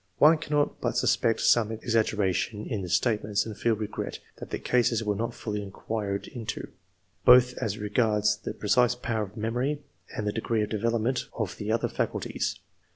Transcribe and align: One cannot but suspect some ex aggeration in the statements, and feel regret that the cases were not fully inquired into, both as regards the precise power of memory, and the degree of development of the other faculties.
One 0.17 0.39
cannot 0.39 0.81
but 0.81 0.97
suspect 0.97 1.41
some 1.41 1.71
ex 1.71 1.93
aggeration 1.95 2.65
in 2.65 2.81
the 2.81 2.89
statements, 2.89 3.45
and 3.45 3.55
feel 3.55 3.75
regret 3.75 4.17
that 4.37 4.49
the 4.49 4.57
cases 4.57 5.03
were 5.03 5.15
not 5.15 5.35
fully 5.35 5.61
inquired 5.61 6.25
into, 6.29 6.69
both 7.23 7.55
as 7.59 7.77
regards 7.77 8.37
the 8.37 8.55
precise 8.55 8.95
power 8.95 9.21
of 9.21 9.37
memory, 9.37 9.83
and 10.17 10.25
the 10.25 10.31
degree 10.33 10.63
of 10.63 10.69
development 10.71 11.27
of 11.37 11.55
the 11.57 11.71
other 11.71 11.87
faculties. 11.87 12.57